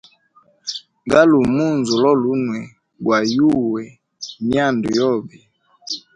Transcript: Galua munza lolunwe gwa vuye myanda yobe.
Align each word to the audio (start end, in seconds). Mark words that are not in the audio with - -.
Galua 1.11 1.47
munza 1.55 1.95
lolunwe 2.03 2.59
gwa 3.03 3.19
vuye 3.33 3.83
myanda 4.45 4.87
yobe. 4.97 5.37